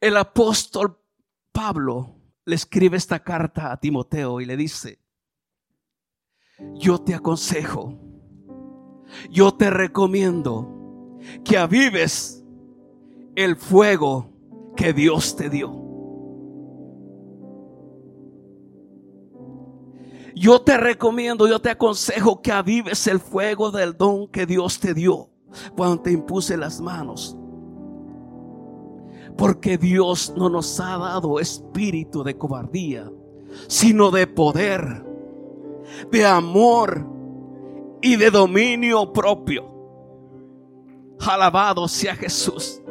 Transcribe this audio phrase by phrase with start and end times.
[0.00, 0.96] El apóstol
[1.52, 2.14] Pablo
[2.44, 5.00] le escribe esta carta a Timoteo y le dice,
[6.74, 7.98] yo te aconsejo,
[9.30, 12.44] yo te recomiendo que avives
[13.34, 14.32] el fuego
[14.76, 15.88] que Dios te dio.
[20.36, 24.94] Yo te recomiendo, yo te aconsejo que avives el fuego del don que Dios te
[24.94, 25.30] dio
[25.76, 27.37] cuando te impuse las manos.
[29.38, 33.08] Porque Dios no nos ha dado espíritu de cobardía,
[33.68, 35.06] sino de poder,
[36.10, 37.06] de amor
[38.02, 39.64] y de dominio propio.
[41.20, 42.82] Alabado sea Jesús.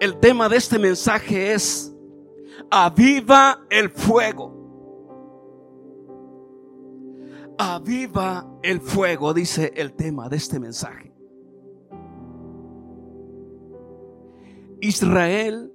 [0.00, 1.94] El tema de este mensaje es,
[2.70, 4.54] aviva el fuego.
[7.58, 11.15] Aviva el fuego, dice el tema de este mensaje.
[14.80, 15.72] Israel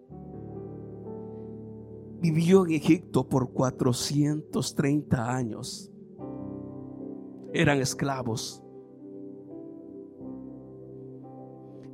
[2.21, 5.91] vivió en Egipto por 430 años.
[7.53, 8.63] Eran esclavos.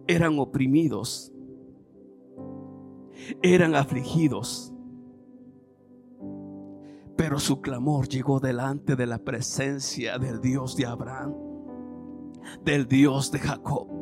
[0.05, 1.31] Eran oprimidos.
[3.41, 4.73] Eran afligidos.
[7.15, 11.33] Pero su clamor llegó delante de la presencia del Dios de Abraham,
[12.63, 13.96] del Dios de Jacob.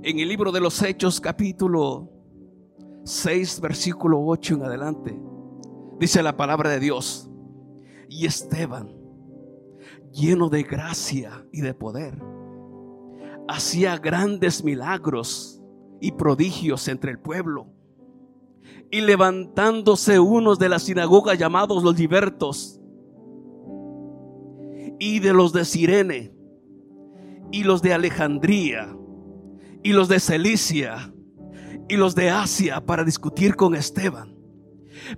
[0.00, 2.08] En el libro de los Hechos capítulo
[3.02, 5.20] 6 versículo 8 en adelante,
[5.98, 7.28] dice la palabra de Dios,
[8.08, 8.94] y Esteban,
[10.12, 12.16] lleno de gracia y de poder,
[13.48, 15.60] hacía grandes milagros
[16.00, 17.66] y prodigios entre el pueblo.
[18.92, 22.80] Y levantándose unos de la sinagoga llamados los libertos,
[25.00, 26.32] y de los de Sirene,
[27.50, 28.94] y los de Alejandría,
[29.82, 31.12] y los de Celicia,
[31.88, 34.36] y los de Asia para discutir con Esteban.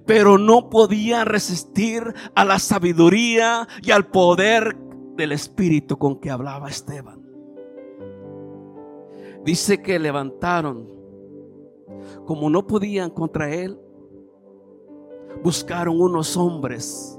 [0.07, 2.03] Pero no podía resistir
[2.35, 4.77] a la sabiduría y al poder
[5.17, 7.21] del Espíritu con que hablaba Esteban.
[9.45, 10.87] Dice que levantaron,
[12.27, 13.79] como no podían contra él,
[15.43, 17.19] buscaron unos hombres,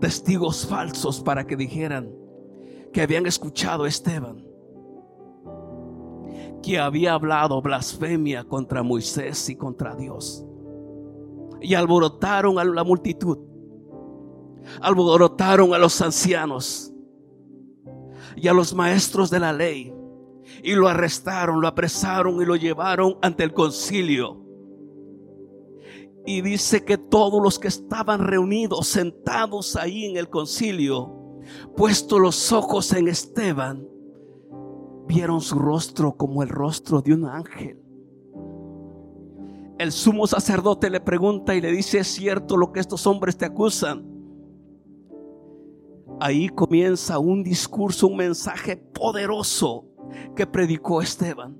[0.00, 2.10] testigos falsos para que dijeran
[2.92, 4.45] que habían escuchado a Esteban,
[6.66, 10.44] que había hablado blasfemia contra Moisés y contra Dios.
[11.60, 13.38] Y alborotaron a la multitud,
[14.80, 16.92] alborotaron a los ancianos
[18.34, 19.94] y a los maestros de la ley
[20.62, 24.44] y lo arrestaron, lo apresaron y lo llevaron ante el concilio.
[26.26, 31.40] Y dice que todos los que estaban reunidos, sentados ahí en el concilio,
[31.76, 33.86] puesto los ojos en Esteban,
[35.06, 37.82] vieron su rostro como el rostro de un ángel.
[39.78, 43.44] El sumo sacerdote le pregunta y le dice, ¿es cierto lo que estos hombres te
[43.44, 44.06] acusan?
[46.18, 49.84] Ahí comienza un discurso, un mensaje poderoso
[50.34, 51.58] que predicó Esteban.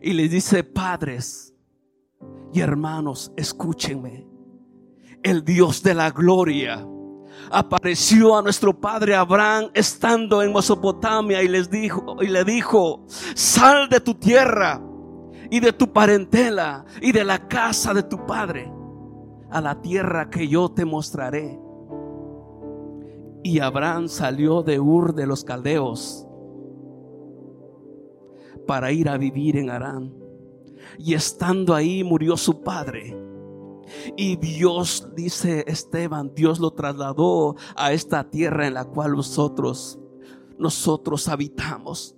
[0.00, 1.54] Y le dice, padres
[2.52, 4.28] y hermanos, escúchenme.
[5.22, 6.86] El Dios de la gloria
[7.50, 13.88] apareció a nuestro padre Abraham estando en Mesopotamia y les dijo y le dijo, "Sal
[13.88, 14.80] de tu tierra
[15.50, 18.72] y de tu parentela y de la casa de tu padre
[19.50, 21.58] a la tierra que yo te mostraré."
[23.42, 26.26] Y Abraham salió de Ur de los caldeos
[28.66, 30.14] para ir a vivir en Arán.
[30.98, 33.29] Y estando ahí murió su padre.
[34.16, 39.98] Y Dios, dice Esteban, Dios lo trasladó a esta tierra en la cual nosotros,
[40.58, 42.16] nosotros habitamos.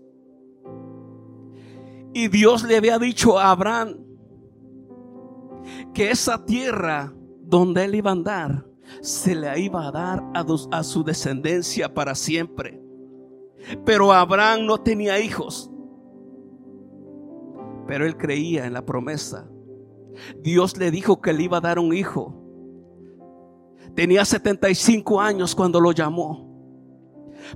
[2.15, 3.99] Y Dios le había dicho a Abraham
[5.95, 8.67] que esa tierra donde él iba a andar,
[9.01, 12.83] se le iba a dar a, a su descendencia para siempre.
[13.85, 15.73] Pero Abraham no tenía hijos
[17.87, 19.52] pero él creía en la promesa.
[20.41, 22.35] Dios le dijo que le iba a dar un hijo.
[23.95, 26.51] Tenía 75 años cuando lo llamó.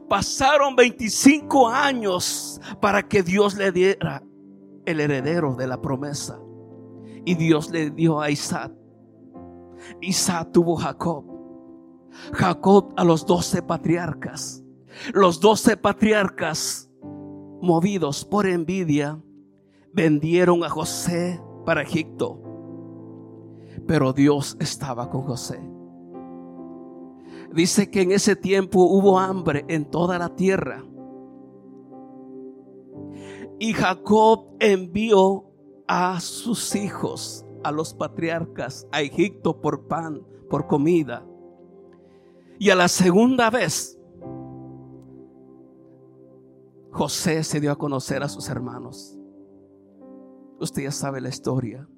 [0.08, 4.22] Pasaron 25 años para que Dios le diera
[4.84, 6.38] el heredero de la promesa.
[7.24, 8.72] Y Dios le dio a Isaac.
[10.00, 11.24] Isaac tuvo Jacob.
[12.32, 14.62] Jacob a los doce patriarcas.
[15.12, 16.90] Los doce patriarcas,
[17.60, 19.20] movidos por envidia,
[19.92, 22.45] vendieron a José para Egipto.
[23.86, 25.60] Pero Dios estaba con José.
[27.52, 30.84] Dice que en ese tiempo hubo hambre en toda la tierra.
[33.58, 35.46] Y Jacob envió
[35.88, 41.24] a sus hijos, a los patriarcas, a Egipto por pan, por comida.
[42.58, 43.98] Y a la segunda vez,
[46.90, 49.18] José se dio a conocer a sus hermanos.
[50.58, 51.88] Usted ya sabe la historia.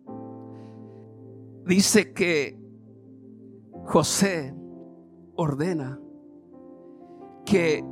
[1.69, 2.59] Dice que
[3.85, 4.55] José
[5.37, 6.01] ordena
[7.45, 7.85] que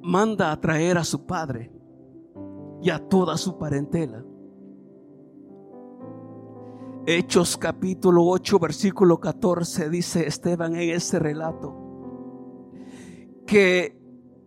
[0.00, 1.72] manda a traer a su padre
[2.80, 4.24] y a toda su parentela.
[7.04, 11.74] Hechos capítulo 8, versículo 14 dice Esteban en ese relato
[13.44, 14.00] que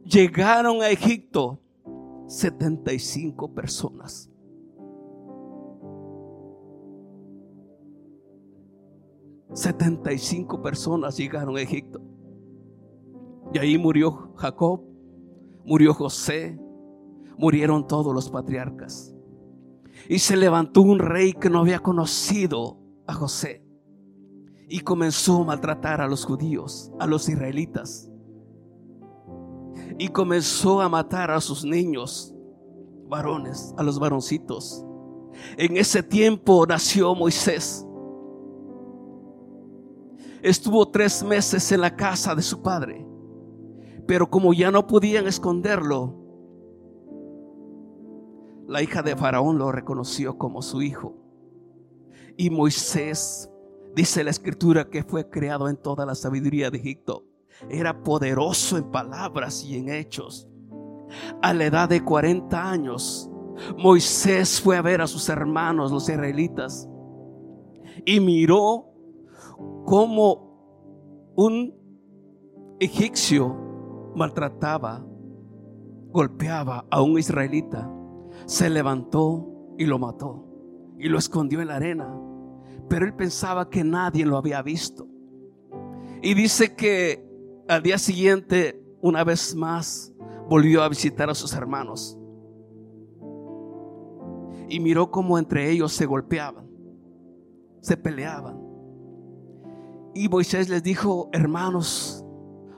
[0.05, 1.59] llegaron a Egipto
[2.27, 4.30] 75 personas.
[9.53, 12.01] Setenta y cinco personas llegaron a Egipto.
[13.53, 14.81] Y ahí murió Jacob,
[15.65, 16.57] murió José,
[17.38, 19.13] murieron todos los patriarcas.
[20.07, 22.77] Y se levantó un rey que no había conocido
[23.07, 23.65] a José.
[24.69, 28.09] Y comenzó a maltratar a los judíos, a los israelitas.
[30.00, 32.33] Y comenzó a matar a sus niños,
[33.09, 34.86] varones, a los varoncitos.
[35.57, 37.86] En ese tiempo nació Moisés.
[40.41, 43.05] Estuvo tres meses en la casa de su padre.
[44.07, 46.17] Pero como ya no podían esconderlo,
[48.67, 51.15] la hija de Faraón lo reconoció como su hijo.
[52.38, 53.51] Y Moisés,
[53.95, 57.25] dice la escritura, que fue creado en toda la sabiduría de Egipto.
[57.69, 60.47] Era poderoso en palabras y en hechos.
[61.41, 63.29] A la edad de 40 años,
[63.77, 66.89] Moisés fue a ver a sus hermanos, los israelitas,
[68.05, 68.90] y miró
[69.85, 71.73] como un
[72.79, 75.05] egipcio maltrataba,
[76.11, 77.89] golpeaba a un israelita
[78.45, 80.45] se levantó y lo mató
[80.97, 82.13] y lo escondió en la arena.
[82.89, 85.07] Pero él pensaba que nadie lo había visto.
[86.21, 87.25] Y dice que
[87.67, 90.13] al día siguiente, una vez más,
[90.49, 92.17] volvió a visitar a sus hermanos.
[94.67, 96.69] Y miró cómo entre ellos se golpeaban,
[97.81, 98.60] se peleaban.
[100.13, 102.25] Y Moisés les dijo, hermanos,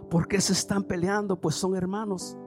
[0.09, 1.39] ¿por qué se están peleando?
[1.39, 2.37] Pues son hermanos.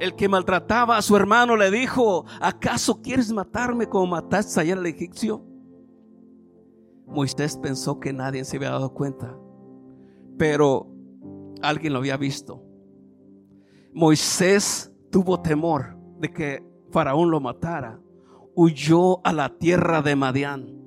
[0.00, 4.86] El que maltrataba a su hermano le dijo, ¿acaso quieres matarme como mataste ayer al
[4.86, 5.44] egipcio?
[7.06, 9.36] Moisés pensó que nadie se había dado cuenta,
[10.38, 10.88] pero
[11.60, 12.62] alguien lo había visto.
[13.92, 18.00] Moisés tuvo temor de que Faraón lo matara.
[18.54, 20.81] Huyó a la tierra de Madián.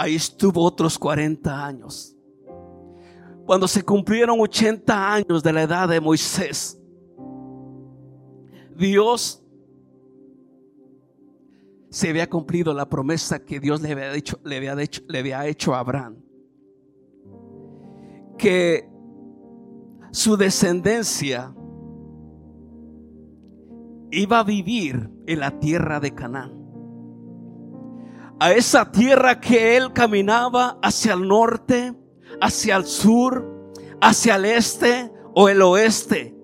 [0.00, 2.14] Ahí estuvo otros 40 años.
[3.44, 6.80] Cuando se cumplieron 80 años de la edad de Moisés,
[8.76, 9.42] Dios
[11.90, 15.44] se había cumplido la promesa que Dios le había, hecho, le había, hecho, le había
[15.48, 16.22] hecho a Abraham.
[18.38, 18.88] Que
[20.12, 21.52] su descendencia
[24.12, 26.57] iba a vivir en la tierra de Canaán.
[28.40, 31.94] A esa tierra que él caminaba hacia el norte,
[32.40, 36.34] hacia el sur, hacia el este o el oeste.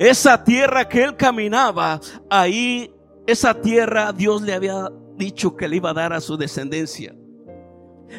[0.00, 2.92] Esa tierra que él caminaba, ahí,
[3.26, 7.14] esa tierra Dios le había dicho que le iba a dar a su descendencia.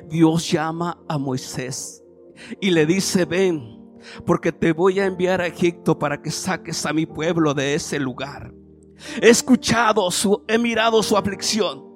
[0.07, 2.03] Dios llama a Moisés
[2.59, 3.79] y le dice, ven,
[4.25, 7.99] porque te voy a enviar a Egipto para que saques a mi pueblo de ese
[7.99, 8.53] lugar.
[9.21, 11.88] He escuchado su, he mirado su aflicción,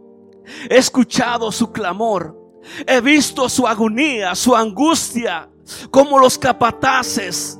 [0.69, 2.37] he escuchado su clamor,
[2.87, 5.49] he visto su agonía, su angustia,
[5.91, 7.59] como los capataces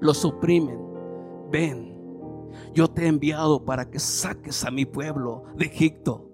[0.00, 0.78] los oprimen.
[1.50, 1.96] Ven,
[2.74, 6.27] yo te he enviado para que saques a mi pueblo de Egipto.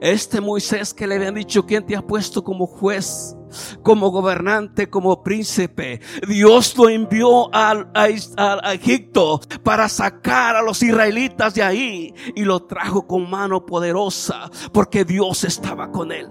[0.00, 3.36] Este Moisés que le habían dicho, ¿quién te ha puesto como juez,
[3.82, 6.00] como gobernante, como príncipe?
[6.28, 12.64] Dios lo envió a, a, Egipto para sacar a los israelitas de ahí y lo
[12.64, 16.28] trajo con mano poderosa porque Dios estaba con él.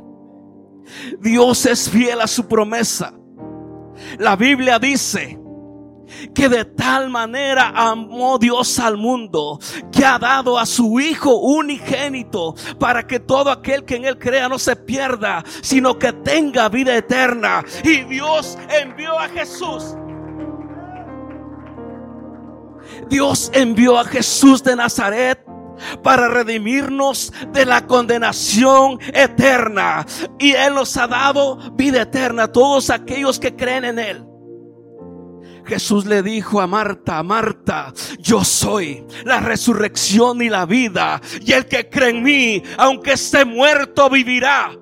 [1.19, 3.13] Dios es fiel a su promesa.
[4.17, 5.40] La Biblia dice
[6.33, 9.59] que de tal manera amó Dios al mundo
[9.91, 14.49] que ha dado a su Hijo unigénito para que todo aquel que en Él crea
[14.49, 17.63] no se pierda, sino que tenga vida eterna.
[17.83, 19.95] Y Dios envió a Jesús.
[23.09, 25.43] Dios envió a Jesús de Nazaret
[26.03, 30.05] para redimirnos de la condenación eterna.
[30.39, 34.30] Y Él nos ha dado vida eterna a todos aquellos que creen en Él.
[35.71, 41.21] Jesús le dijo a Marta, Marta, yo soy la resurrección y la vida.
[41.39, 44.77] Y el que cree en mí, aunque esté muerto, vivirá.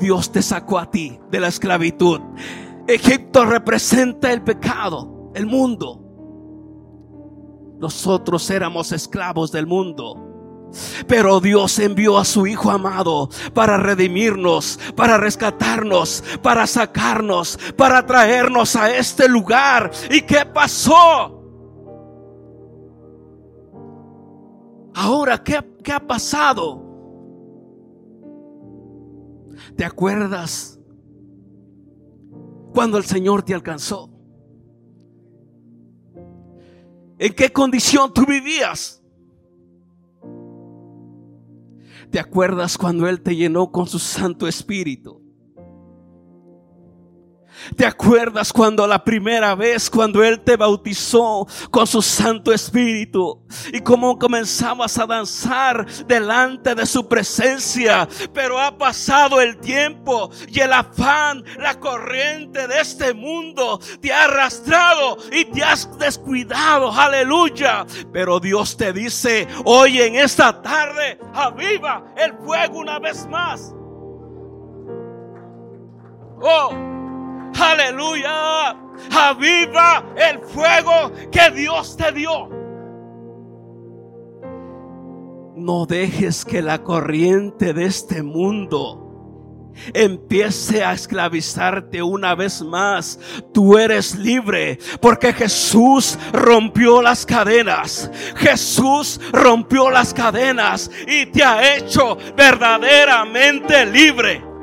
[0.00, 2.20] Dios te sacó a ti de la esclavitud.
[2.88, 6.02] Egipto representa el pecado, el mundo.
[7.78, 10.25] Nosotros éramos esclavos del mundo.
[11.06, 18.76] Pero Dios envió a su Hijo amado para redimirnos, para rescatarnos, para sacarnos, para traernos
[18.76, 19.90] a este lugar.
[20.10, 21.32] ¿Y qué pasó?
[24.94, 26.82] Ahora, ¿qué, qué ha pasado?
[29.76, 30.80] ¿Te acuerdas
[32.72, 34.10] cuando el Señor te alcanzó?
[37.18, 39.02] ¿En qué condición tú vivías?
[42.10, 45.25] ¿Te acuerdas cuando Él te llenó con su Santo Espíritu?
[47.76, 53.80] ¿Te acuerdas cuando la primera vez, cuando Él te bautizó con su Santo Espíritu y
[53.80, 58.08] cómo comenzabas a danzar delante de su presencia?
[58.32, 64.24] Pero ha pasado el tiempo y el afán, la corriente de este mundo te ha
[64.24, 66.92] arrastrado y te has descuidado.
[66.92, 67.86] Aleluya.
[68.12, 73.74] Pero Dios te dice hoy en esta tarde, aviva el fuego una vez más.
[76.40, 76.95] Oh.
[77.58, 78.76] Aleluya.
[79.10, 82.48] Aviva el fuego que Dios te dio.
[85.56, 89.06] No dejes que la corriente de este mundo
[89.92, 93.18] empiece a esclavizarte una vez más.
[93.52, 98.10] Tú eres libre porque Jesús rompió las cadenas.
[98.40, 104.55] Esús rompió las cadenas y te ha hecho verdaderamente libre.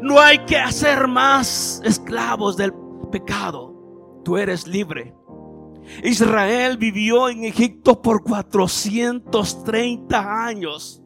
[0.00, 2.72] No hay que hacer más esclavos del
[3.10, 4.22] pecado.
[4.24, 5.14] Tú eres libre.
[6.02, 11.01] Israel vivió en Egipto por 430 años.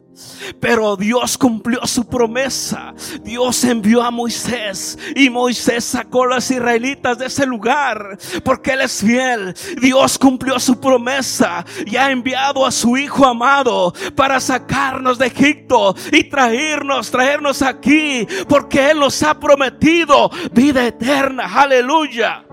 [0.59, 2.93] Pero Dios cumplió su promesa.
[3.21, 8.81] Dios envió a Moisés y Moisés sacó a los israelitas de ese lugar porque Él
[8.81, 9.53] es fiel.
[9.81, 15.95] Dios cumplió su promesa y ha enviado a su Hijo amado para sacarnos de Egipto
[16.11, 21.45] y traernos, traernos aquí porque Él nos ha prometido vida eterna.
[21.53, 22.43] Aleluya.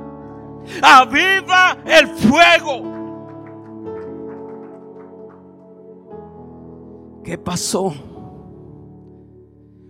[0.82, 2.93] Aviva el fuego
[7.24, 7.94] ¿Qué pasó?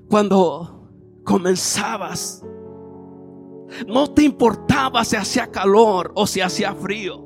[0.08, 0.90] Cuando
[1.24, 2.44] comenzabas,
[3.88, 7.24] no te importaba si hacía calor o si hacía frío.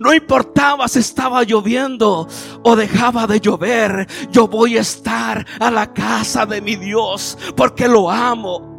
[0.00, 2.26] No importaba si estaba lloviendo
[2.62, 4.08] o dejaba de llover.
[4.30, 8.77] Yo voy a estar a la casa de mi Dios porque lo amo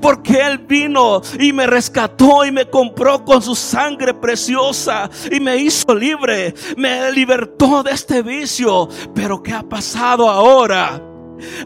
[0.00, 5.56] porque Él vino y me rescató y me compró con su sangre preciosa y me
[5.56, 8.88] hizo libre, me libertó de este vicio.
[9.14, 11.02] Pero ¿qué ha pasado ahora?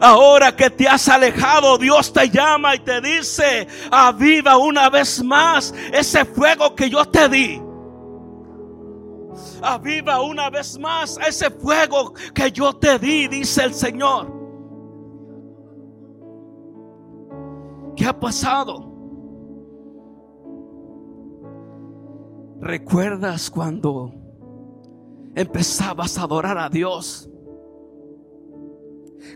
[0.01, 5.73] Ahora que te has alejado, Dios te llama y te dice, aviva una vez más
[5.91, 7.61] ese fuego que yo te di.
[9.61, 14.34] Aviva una vez más ese fuego que yo te di, dice el Señor.
[18.05, 18.87] ¿Qué ha pasado?
[22.61, 24.13] ¿Recuerdas cuando
[25.33, 27.27] empezabas a adorar a Dios?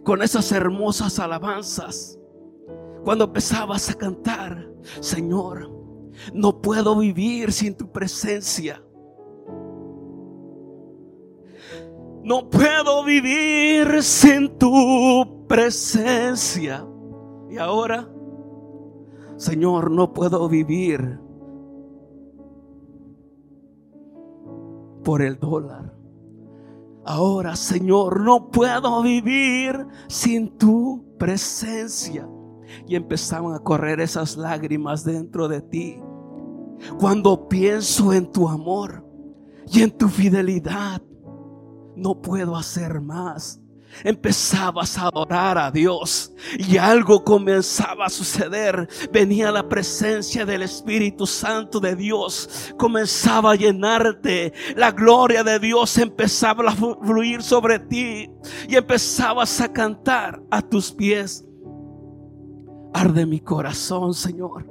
[0.04, 2.20] Con esas hermosas alabanzas.
[3.04, 5.72] Cuando empezabas a cantar, Señor,
[6.32, 8.84] no puedo vivir sin tu presencia.
[12.22, 16.86] No puedo vivir sin tu presencia.
[17.50, 18.08] Y ahora
[19.40, 21.18] Señor, no puedo vivir
[25.06, 25.96] por el dólar.
[27.06, 32.28] Ahora, Señor, no puedo vivir sin tu presencia.
[32.86, 36.02] Y empezaban a correr esas lágrimas dentro de ti.
[37.00, 39.08] Cuando pienso en tu amor
[39.72, 41.02] y en tu fidelidad,
[41.96, 43.62] no puedo hacer más
[44.04, 48.88] empezabas a adorar a Dios y algo comenzaba a suceder.
[49.12, 54.54] Venía la presencia del Espíritu Santo de Dios, comenzaba a llenarte.
[54.76, 58.30] La gloria de Dios empezaba a fluir sobre ti
[58.68, 61.46] y empezabas a cantar a tus pies.
[62.94, 64.66] Arde mi corazón, Señor.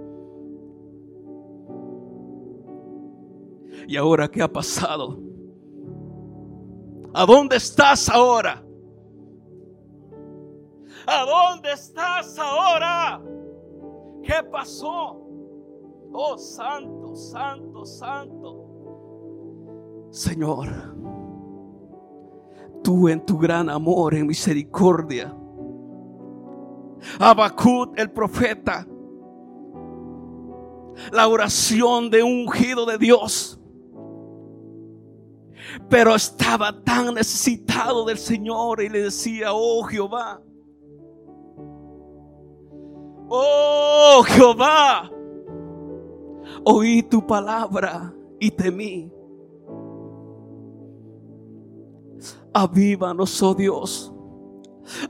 [3.86, 5.18] ¿Y ahora qué ha pasado?
[7.14, 8.62] ¿A dónde estás ahora?
[11.10, 13.18] ¿A dónde estás ahora?
[14.22, 15.26] ¿Qué pasó?
[16.12, 18.66] Oh, santo, santo, santo.
[20.10, 20.68] Señor,
[22.84, 25.34] tú en tu gran amor, en misericordia.
[27.18, 28.86] Abacut, el profeta,
[31.10, 33.58] la oración de un ungido de Dios.
[35.88, 40.42] Pero estaba tan necesitado del Señor y le decía, oh Jehová,
[43.28, 45.10] oh Jehová,
[46.64, 49.12] oí tu palabra y temí.
[52.52, 54.12] Avívanos, oh Dios.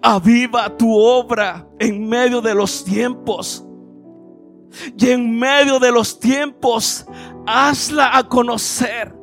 [0.02, 3.64] Aviva tu obra en medio de los tiempos.
[4.98, 7.06] Y en medio de los tiempos,
[7.46, 9.16] hazla a conocer.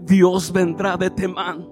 [0.00, 1.69] Dios vendrá de Temán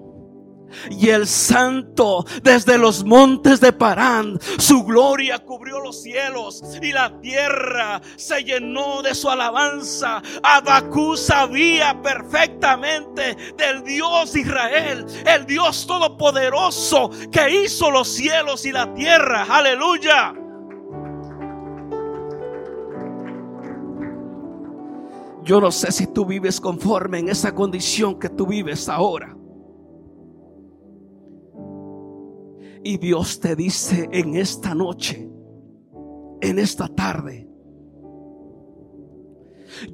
[0.89, 4.39] y el santo desde los montes de Parán.
[4.57, 10.21] Su gloria cubrió los cielos y la tierra se llenó de su alabanza.
[10.43, 18.93] Abacú sabía perfectamente del Dios Israel, el Dios todopoderoso que hizo los cielos y la
[18.93, 19.45] tierra.
[19.49, 20.33] Aleluya.
[25.43, 29.35] Yo no sé si tú vives conforme en esa condición que tú vives ahora.
[32.83, 35.29] Y Dios te dice en esta noche,
[36.41, 37.47] en esta tarde,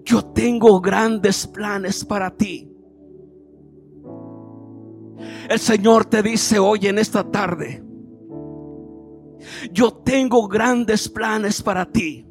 [0.03, 2.71] yo tengo grandes planes para ti.
[5.49, 7.83] El Señor te dice hoy en esta tarde,
[9.71, 12.25] yo tengo grandes planes para ti.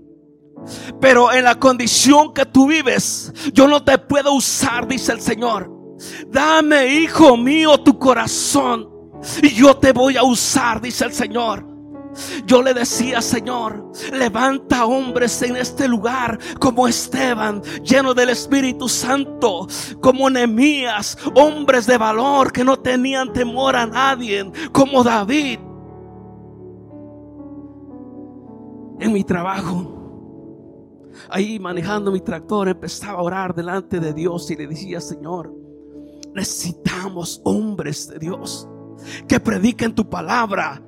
[1.00, 5.70] Pero en la condición que tú vives, yo no te puedo usar, dice el Señor.
[6.28, 8.93] Dame, hijo mío, tu corazón
[9.42, 11.74] y yo te voy a usar, dice el Señor.
[12.46, 19.66] Yo le decía, Señor, levanta hombres en este lugar como Esteban, lleno del Espíritu Santo,
[20.00, 25.58] como Nehemías, hombres de valor que no tenían temor a nadie, como David.
[29.00, 34.68] En mi trabajo, ahí manejando mi tractor, empezaba a orar delante de Dios y le
[34.68, 35.52] decía, Señor,
[36.32, 38.68] necesitamos hombres de Dios
[39.28, 40.82] que prediquen tu palabra,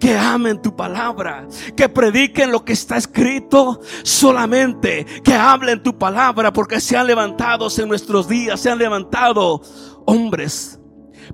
[0.00, 6.52] que amen tu palabra, que prediquen lo que está escrito solamente, que hablen tu palabra,
[6.52, 9.60] porque se han levantado en nuestros días, se han levantado
[10.06, 10.80] hombres,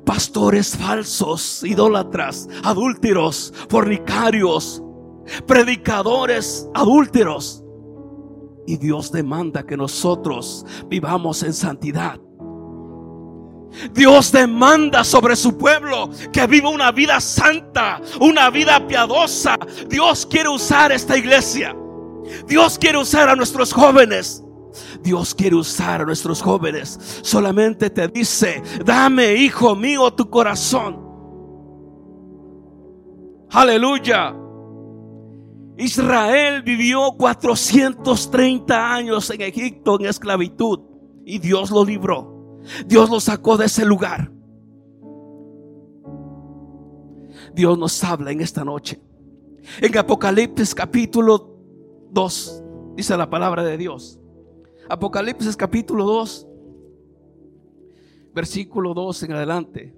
[0.05, 4.83] pastores falsos, idólatras, adúlteros, fornicarios,
[5.47, 7.65] predicadores adúlteros.
[8.67, 12.21] Y Dios demanda que nosotros vivamos en santidad
[13.93, 19.59] Dios demanda sobre su pueblo que viva una vida santa, una vida piadosa.
[19.89, 21.75] Dios quiere usar esta iglesia.
[22.47, 24.43] Dios quiere usar a nuestros jóvenes.
[25.03, 26.99] Dios quiere usar a nuestros jóvenes.
[27.23, 31.11] Solamente te dice, dame, hijo mío, tu corazón.
[33.51, 34.35] Aleluya.
[35.77, 40.81] Israel vivió 430 años en Egipto en esclavitud
[41.25, 42.30] y Dios lo libró.
[42.87, 44.31] Dios nos sacó de ese lugar.
[47.55, 49.01] Dios nos habla en esta noche.
[49.81, 51.57] En Apocalipsis capítulo
[52.11, 52.65] 2,
[52.97, 54.19] dice la palabra de Dios.
[54.89, 56.47] Apocalipsis capítulo 2,
[58.35, 59.95] versículo 2 en adelante.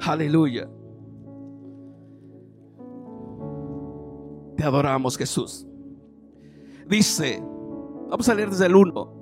[0.00, 0.68] Aleluya.
[4.56, 5.66] Te adoramos Jesús.
[6.88, 7.42] Dice,
[8.08, 9.17] vamos a leer desde el 1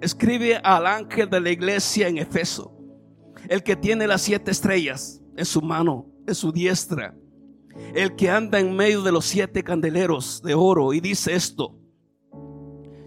[0.00, 2.76] escribe al ángel de la iglesia en Efeso,
[3.48, 7.14] el que tiene las siete estrellas en su mano, en su diestra,
[7.94, 11.76] el que anda en medio de los siete candeleros de oro y dice esto,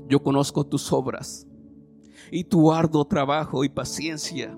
[0.08, 1.48] yo conozco tus obras
[2.32, 4.58] y tu arduo trabajo y paciencia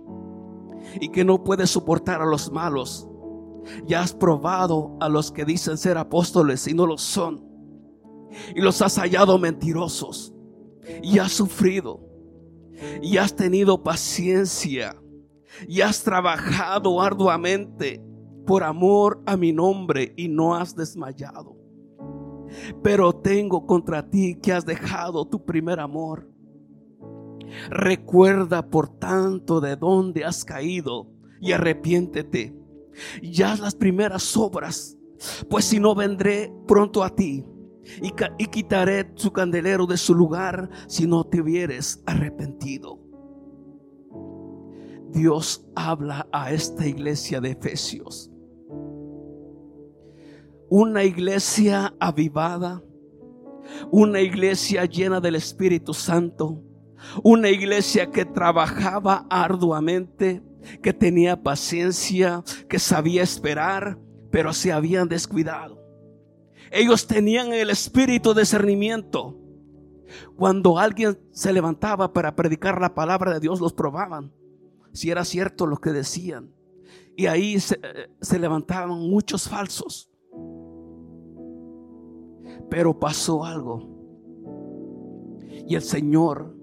[0.99, 3.07] y que no puedes soportar a los malos.
[3.85, 7.43] Ya has probado a los que dicen ser apóstoles y no lo son.
[8.55, 10.33] Y los has hallado mentirosos.
[11.01, 11.99] Y has sufrido
[13.01, 14.95] y has tenido paciencia
[15.67, 18.03] y has trabajado arduamente
[18.45, 21.55] por amor a mi nombre y no has desmayado.
[22.83, 26.29] Pero tengo contra ti que has dejado tu primer amor.
[27.69, 31.07] Recuerda por tanto de dónde has caído
[31.41, 32.55] y arrepiéntete
[33.21, 34.97] y haz las primeras obras,
[35.49, 37.45] pues si no vendré pronto a ti
[38.01, 42.99] y, quitaré su candelero de su lugar si no te hubieres arrepentido.
[45.11, 48.31] Dios habla a esta iglesia de Efesios.
[50.69, 52.83] Una iglesia avivada,
[53.91, 56.61] una iglesia llena del Espíritu Santo,
[57.23, 60.43] una iglesia que trabajaba arduamente,
[60.81, 63.99] que tenía paciencia, que sabía esperar,
[64.31, 65.84] pero se habían descuidado.
[66.77, 69.39] Ellos tenían el espíritu de discernimiento.
[70.35, 74.33] Cuando alguien se levantaba para predicar la palabra de Dios, los probaban
[74.91, 76.53] si era cierto lo que decían.
[77.15, 77.79] Y ahí se,
[78.19, 80.11] se levantaban muchos falsos.
[82.69, 83.89] Pero pasó algo.
[85.65, 86.57] Y el Señor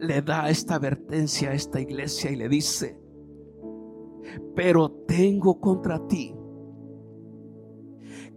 [0.00, 3.00] le da esta advertencia a esta iglesia y le dice,
[4.56, 6.34] pero tengo contra ti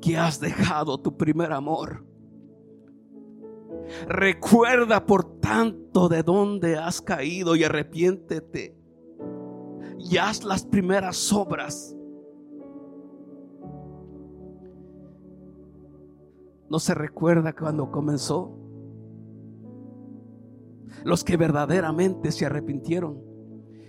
[0.05, 2.05] que has dejado tu primer amor.
[4.07, 8.77] Recuerda por tanto de dónde has caído y arrepiéntete
[9.97, 11.95] y haz las primeras obras.
[16.69, 18.59] No se recuerda cuando comenzó.
[21.03, 23.23] Los que verdaderamente se arrepintieron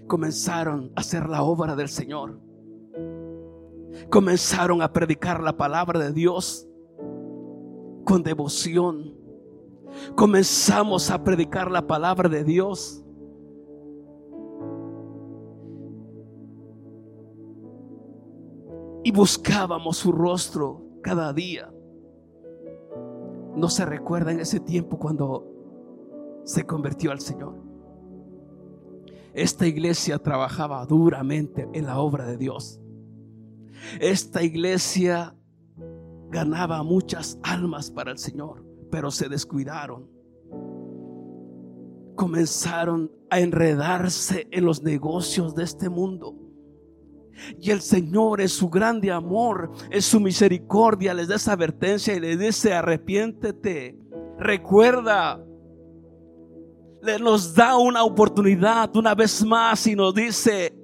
[0.06, 2.45] comenzaron a hacer la obra del Señor.
[4.10, 6.68] Comenzaron a predicar la palabra de Dios
[8.04, 9.14] con devoción.
[10.14, 13.02] Comenzamos a predicar la palabra de Dios.
[19.02, 21.72] Y buscábamos su rostro cada día.
[23.54, 25.46] No se recuerda en ese tiempo cuando
[26.44, 27.54] se convirtió al Señor.
[29.32, 32.80] Esta iglesia trabajaba duramente en la obra de Dios.
[34.00, 35.34] Esta iglesia
[36.30, 40.08] ganaba muchas almas para el Señor, pero se descuidaron.
[42.14, 46.34] Comenzaron a enredarse en los negocios de este mundo.
[47.60, 52.20] Y el Señor es su grande amor, es su misericordia, les da esa advertencia y
[52.20, 53.98] les dice, arrepiéntete,
[54.38, 55.44] recuerda,
[57.02, 60.74] le nos da una oportunidad una vez más y nos dice,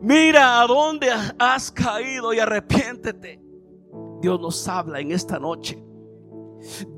[0.00, 1.08] mira a dónde
[1.38, 3.40] has caído y arrepiéntete.
[4.20, 5.82] Dios nos habla en esta noche.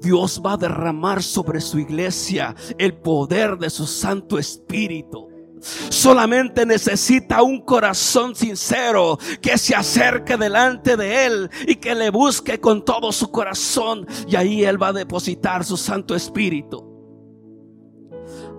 [0.01, 5.29] Dios va a derramar sobre su iglesia el poder de su Santo Espíritu.
[5.61, 12.59] Solamente necesita un corazón sincero que se acerque delante de Él y que le busque
[12.59, 14.07] con todo su corazón.
[14.27, 16.87] Y ahí Él va a depositar su Santo Espíritu.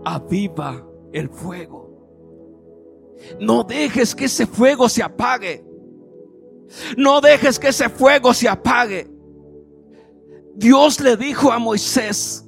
[0.05, 1.80] Aviva el fuego.
[3.39, 5.65] No dejes que ese fuego se apague.
[6.97, 9.09] No dejes que ese fuego se apague.
[10.55, 12.47] Dios le dijo a Moisés,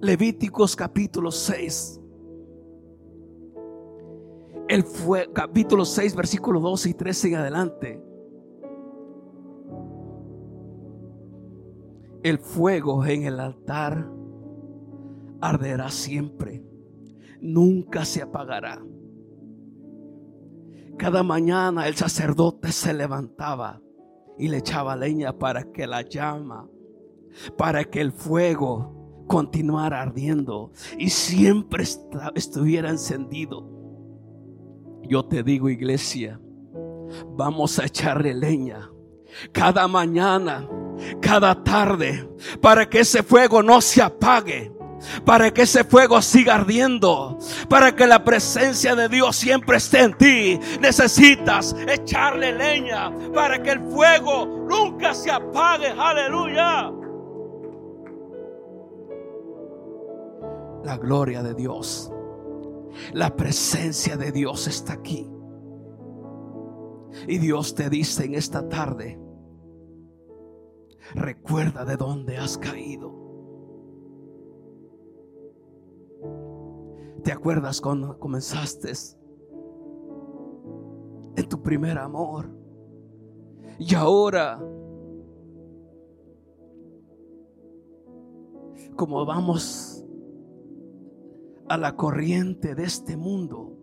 [0.00, 2.00] Levíticos capítulo 6,
[4.68, 8.02] el fue, capítulo 6, versículo 12 y 13 en adelante.
[12.22, 14.10] El fuego en el altar
[15.40, 16.64] arderá siempre,
[17.40, 18.82] nunca se apagará.
[20.98, 23.80] Cada mañana el sacerdote se levantaba
[24.38, 26.68] y le echaba leña para que la llama,
[27.56, 31.84] para que el fuego continuara ardiendo y siempre
[32.34, 33.70] estuviera encendido.
[35.02, 36.40] Yo te digo, iglesia,
[37.36, 38.90] vamos a echarle leña
[39.52, 40.68] cada mañana,
[41.20, 42.28] cada tarde,
[42.60, 44.72] para que ese fuego no se apague
[45.24, 47.38] para que ese fuego siga ardiendo,
[47.68, 50.60] para que la presencia de Dios siempre esté en ti.
[50.80, 55.88] Necesitas echarle leña para que el fuego nunca se apague.
[55.88, 56.92] Aleluya.
[60.84, 62.12] La gloria de Dios,
[63.12, 65.30] la presencia de Dios está aquí.
[67.26, 69.18] Y Dios te dice en esta tarde,
[71.14, 73.23] recuerda de dónde has caído.
[77.24, 78.92] ¿Te acuerdas cuando comenzaste
[81.36, 82.50] en tu primer amor?
[83.78, 84.62] Y ahora,
[88.94, 90.04] como vamos
[91.66, 93.74] a la corriente de este mundo,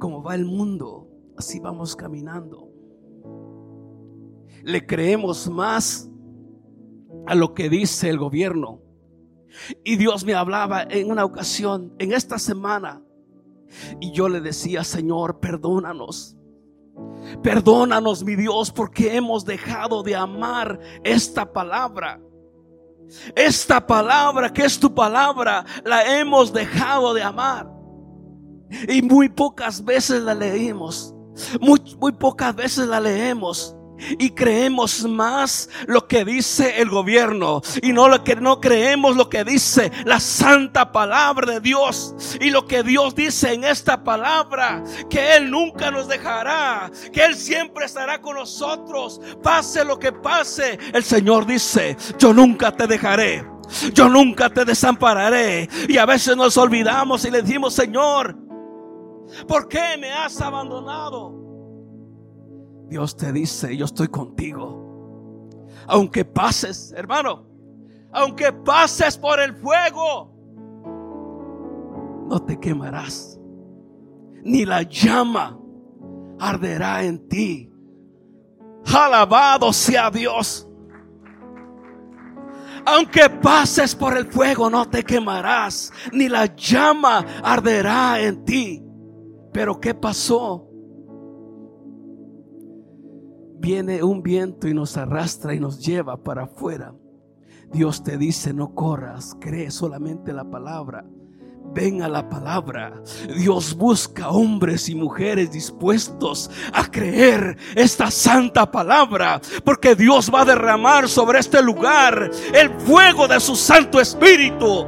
[0.00, 2.68] como va el mundo, así vamos caminando.
[4.64, 6.10] Le creemos más
[7.26, 8.81] a lo que dice el gobierno
[9.84, 13.02] y Dios me hablaba en una ocasión, en esta semana,
[14.00, 16.36] y yo le decía, Señor, perdónanos.
[17.42, 22.20] Perdónanos, mi Dios, porque hemos dejado de amar esta palabra.
[23.34, 27.70] Esta palabra que es tu palabra, la hemos dejado de amar.
[28.88, 31.14] Y muy pocas veces la leímos.
[31.60, 33.74] Muy, muy pocas veces la leemos
[34.18, 39.28] y creemos más lo que dice el gobierno y no lo que no creemos lo
[39.28, 44.82] que dice la santa palabra de Dios y lo que Dios dice en esta palabra
[45.08, 50.78] que él nunca nos dejará, que él siempre estará con nosotros, pase lo que pase.
[50.92, 53.52] El Señor dice, "Yo nunca te dejaré."
[53.94, 55.68] Yo nunca te desampararé.
[55.88, 58.36] Y a veces nos olvidamos y le decimos, Señor,
[59.48, 61.41] ¿por qué me has abandonado?
[62.92, 65.48] Dios te dice, yo estoy contigo.
[65.86, 67.46] Aunque pases, hermano,
[68.12, 70.30] aunque pases por el fuego,
[72.28, 73.40] no te quemarás.
[74.44, 75.58] Ni la llama
[76.38, 77.72] arderá en ti.
[78.94, 80.68] Alabado sea Dios.
[82.84, 88.84] Aunque pases por el fuego, no te quemarás, ni la llama arderá en ti.
[89.50, 90.71] Pero ¿qué pasó?
[93.62, 96.92] Viene un viento y nos arrastra y nos lleva para afuera.
[97.72, 101.06] Dios te dice, no corras, cree solamente la palabra.
[101.72, 103.02] Ven a la palabra.
[103.38, 109.40] Dios busca hombres y mujeres dispuestos a creer esta santa palabra.
[109.64, 114.84] Porque Dios va a derramar sobre este lugar el fuego de su Santo Espíritu.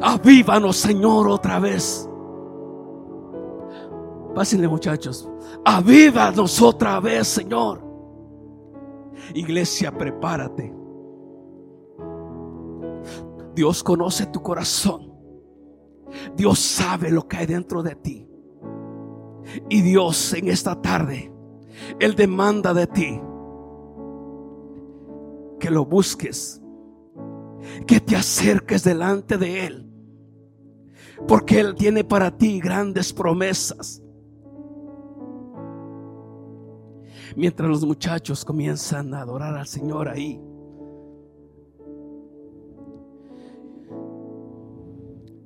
[0.00, 2.08] Avívanos, Señor, otra vez.
[4.38, 5.28] Pásenle, muchachos.
[5.64, 7.82] Avívanos otra vez, Señor.
[9.34, 10.72] Iglesia, prepárate.
[13.56, 15.12] Dios conoce tu corazón.
[16.36, 18.28] Dios sabe lo que hay dentro de ti.
[19.68, 21.32] Y Dios en esta tarde,
[21.98, 23.20] Él demanda de ti
[25.58, 26.62] que lo busques,
[27.88, 29.90] que te acerques delante de Él.
[31.26, 34.00] Porque Él tiene para ti grandes promesas.
[37.38, 40.42] Mientras los muchachos comienzan a adorar al Señor ahí.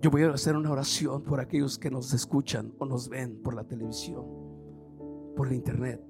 [0.01, 3.55] Yo voy a hacer una oración por aquellos que nos escuchan o nos ven por
[3.55, 4.25] la televisión,
[5.37, 6.03] por el internet.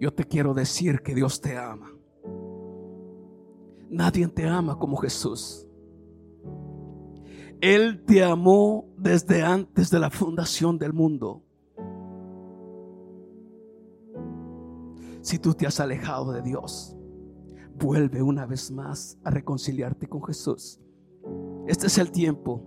[0.00, 1.92] Yo te quiero decir que Dios te ama.
[3.88, 5.68] Nadie te ama como Jesús.
[7.60, 11.43] Él te amó desde antes de la fundación del mundo.
[15.24, 16.94] Si tú te has alejado de Dios,
[17.78, 20.78] vuelve una vez más a reconciliarte con Jesús.
[21.66, 22.62] Este es el tiempo,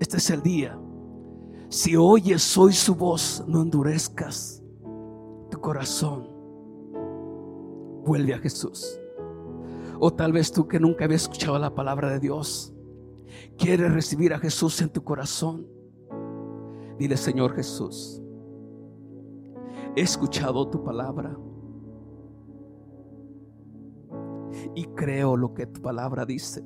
[0.00, 0.76] este es el día.
[1.68, 4.60] Si oyes hoy su voz, no endurezcas
[5.52, 6.28] tu corazón.
[8.04, 8.98] Vuelve a Jesús.
[10.00, 12.74] O tal vez tú que nunca habías escuchado la palabra de Dios,
[13.56, 15.64] quieres recibir a Jesús en tu corazón.
[16.98, 18.20] Dile, Señor Jesús,
[19.94, 21.38] he escuchado tu palabra
[24.74, 26.64] y creo lo que tu palabra dice.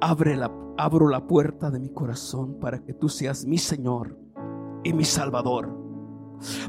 [0.00, 4.18] Abre la, abro la puerta de mi corazón para que tú seas mi Señor
[4.84, 5.74] y mi Salvador.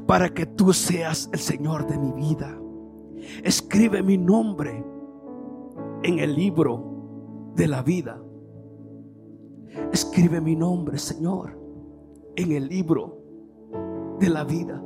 [0.06, 2.58] Para que tú seas el Señor de mi vida.
[3.44, 4.86] Escribe mi nombre
[6.04, 8.22] en el libro de la vida.
[9.92, 11.60] Escribe mi nombre, Señor,
[12.36, 13.18] en el libro
[14.20, 14.82] de la vida.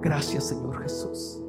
[0.00, 1.42] Gracias, Señor Jesús.